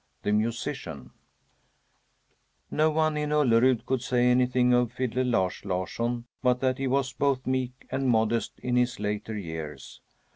The 0.23 0.31
Musician 0.31 1.11
No 2.71 2.89
one 2.89 3.17
in 3.17 3.29
Ullerud 3.29 3.85
could 3.85 4.01
say 4.01 4.25
anything 4.25 4.73
of 4.73 4.91
fiddler 4.93 5.23
Lars 5.23 5.63
Larsson 5.63 6.25
but 6.41 6.59
that 6.59 6.79
he 6.79 6.87
was 6.87 7.13
both 7.13 7.45
meek 7.45 7.85
and 7.91 8.09
modest 8.09 8.57
in 8.61 8.77
his 8.77 8.99
later 8.99 9.37
years. 9.37 10.01